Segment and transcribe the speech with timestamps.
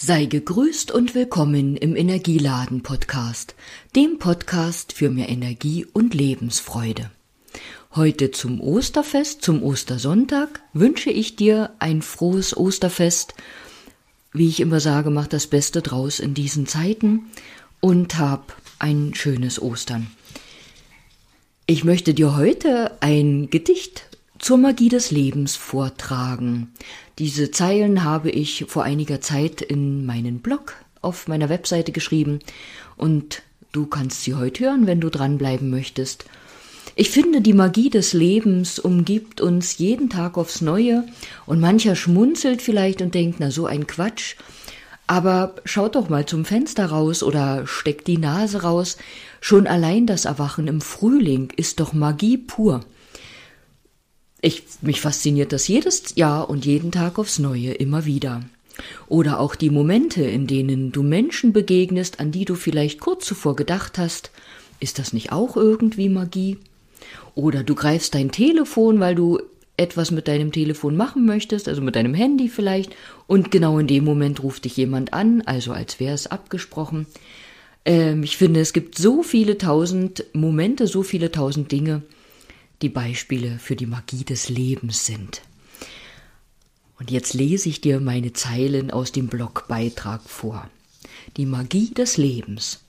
[0.00, 3.56] Sei gegrüßt und willkommen im Energieladen Podcast,
[3.96, 7.10] dem Podcast für mehr Energie und Lebensfreude.
[7.96, 13.34] Heute zum Osterfest, zum Ostersonntag wünsche ich dir ein frohes Osterfest.
[14.32, 17.32] Wie ich immer sage, mach das Beste draus in diesen Zeiten
[17.80, 20.06] und hab ein schönes Ostern.
[21.66, 24.07] Ich möchte dir heute ein Gedicht
[24.38, 26.72] zur Magie des Lebens vortragen.
[27.18, 32.40] Diese Zeilen habe ich vor einiger Zeit in meinen Blog auf meiner Webseite geschrieben
[32.96, 36.24] und du kannst sie heute hören, wenn du dranbleiben möchtest.
[36.94, 41.04] Ich finde, die Magie des Lebens umgibt uns jeden Tag aufs Neue
[41.46, 44.36] und mancher schmunzelt vielleicht und denkt, na so ein Quatsch.
[45.06, 48.98] Aber schaut doch mal zum Fenster raus oder steckt die Nase raus.
[49.40, 52.80] Schon allein das Erwachen im Frühling ist doch Magie pur.
[54.40, 58.42] Ich, mich fasziniert das jedes Jahr und jeden Tag aufs Neue immer wieder.
[59.08, 63.56] Oder auch die Momente, in denen du Menschen begegnest, an die du vielleicht kurz zuvor
[63.56, 64.30] gedacht hast,
[64.78, 66.58] ist das nicht auch irgendwie Magie?
[67.34, 69.40] Oder du greifst dein Telefon, weil du
[69.76, 72.94] etwas mit deinem Telefon machen möchtest, also mit deinem Handy vielleicht,
[73.26, 77.06] und genau in dem Moment ruft dich jemand an, also als wäre es abgesprochen.
[77.84, 82.02] Ähm, ich finde, es gibt so viele tausend Momente, so viele tausend Dinge,
[82.82, 85.42] die Beispiele für die Magie des Lebens sind.
[86.98, 90.68] Und jetzt lese ich dir meine Zeilen aus dem Blogbeitrag vor.
[91.36, 92.80] Die Magie des Lebens.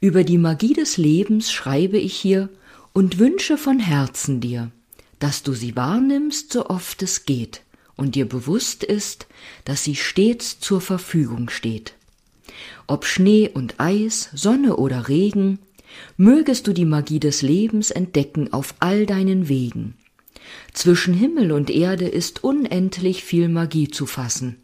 [0.00, 2.48] Über die Magie des Lebens schreibe ich hier
[2.92, 4.70] und wünsche von Herzen dir,
[5.18, 7.62] dass du sie wahrnimmst, so oft es geht,
[7.96, 9.26] und dir bewusst ist,
[9.64, 11.94] dass sie stets zur Verfügung steht.
[12.86, 15.58] Ob Schnee und Eis, Sonne oder Regen,
[16.16, 19.94] Mögest du die Magie des Lebens entdecken auf all deinen Wegen.
[20.72, 24.58] Zwischen Himmel und Erde ist unendlich viel Magie zu fassen.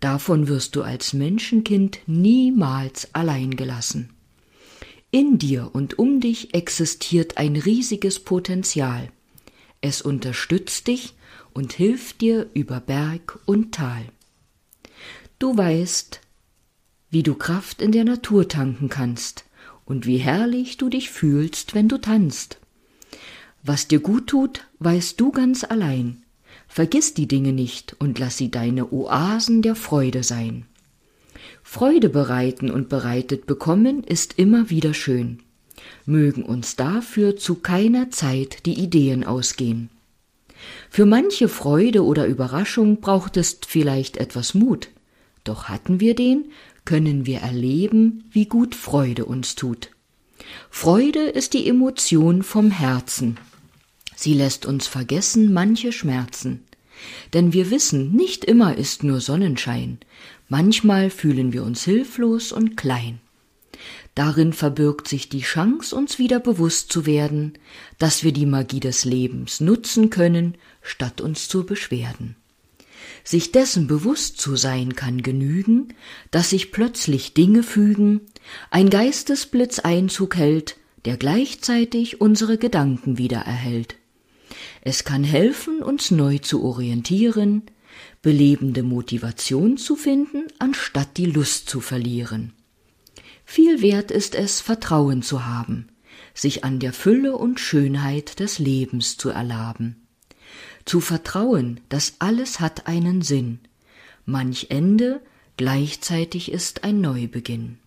[0.00, 4.10] Davon wirst du als Menschenkind niemals allein gelassen.
[5.10, 9.10] In dir und um dich existiert ein riesiges Potenzial.
[9.80, 11.14] Es unterstützt dich
[11.52, 14.04] und hilft dir über Berg und Tal.
[15.38, 16.20] Du weißt,
[17.10, 19.44] wie du Kraft in der Natur tanken kannst,
[19.90, 22.58] und wie herrlich du dich fühlst, wenn du tanzt.
[23.64, 26.22] Was dir gut tut, weißt du ganz allein.
[26.68, 30.64] Vergiss die Dinge nicht und lass sie deine Oasen der Freude sein.
[31.64, 35.40] Freude bereiten und bereitet bekommen ist immer wieder schön.
[36.06, 39.90] Mögen uns dafür zu keiner Zeit die Ideen ausgehen.
[40.88, 44.88] Für manche Freude oder Überraschung braucht es vielleicht etwas Mut.
[45.44, 46.50] Doch hatten wir den,
[46.84, 49.90] können wir erleben, wie gut Freude uns tut.
[50.70, 53.38] Freude ist die Emotion vom Herzen.
[54.16, 56.64] Sie lässt uns vergessen manche Schmerzen.
[57.32, 59.98] Denn wir wissen, nicht immer ist nur Sonnenschein,
[60.48, 63.20] manchmal fühlen wir uns hilflos und klein.
[64.14, 67.54] Darin verbirgt sich die Chance, uns wieder bewusst zu werden,
[67.98, 72.36] dass wir die Magie des Lebens nutzen können, statt uns zu beschwerden.
[73.24, 75.94] Sich dessen bewusst zu sein kann genügen,
[76.30, 78.22] dass sich plötzlich Dinge fügen,
[78.70, 83.96] ein Geistesblitz Einzug hält, der gleichzeitig unsere Gedanken wieder erhält.
[84.82, 87.62] Es kann helfen, uns neu zu orientieren,
[88.22, 92.52] belebende Motivation zu finden, anstatt die Lust zu verlieren.
[93.44, 95.88] Viel wert ist es, Vertrauen zu haben,
[96.34, 100.00] sich an der Fülle und Schönheit des Lebens zu erlaben
[100.84, 103.60] zu vertrauen, dass alles hat einen Sinn,
[104.24, 105.20] manch Ende
[105.56, 107.78] gleichzeitig ist ein Neubeginn.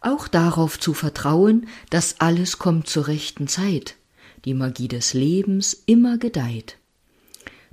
[0.00, 3.96] Auch darauf zu vertrauen, dass alles kommt zur rechten Zeit,
[4.44, 6.76] die Magie des Lebens immer gedeiht.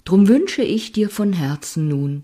[0.05, 2.23] Drum wünsche ich dir von Herzen nun,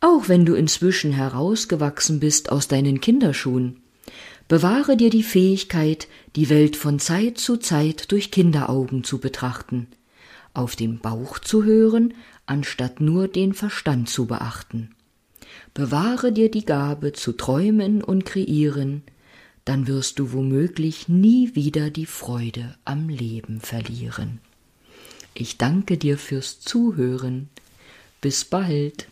[0.00, 3.82] auch wenn du inzwischen herausgewachsen bist aus deinen Kinderschuhen,
[4.48, 9.88] bewahre dir die Fähigkeit, die Welt von Zeit zu Zeit durch Kinderaugen zu betrachten,
[10.54, 12.14] auf den Bauch zu hören,
[12.46, 14.90] anstatt nur den Verstand zu beachten.
[15.74, 19.02] Bewahre dir die Gabe zu träumen und kreieren,
[19.64, 24.40] dann wirst du womöglich nie wieder die Freude am Leben verlieren.
[25.34, 27.48] Ich danke dir fürs Zuhören.
[28.20, 29.06] Bis bald.